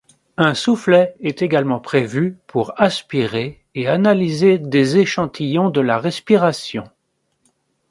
[0.37, 6.85] Un soufflet est également prévu pour aspirer et analyser des échantillons de la respiration.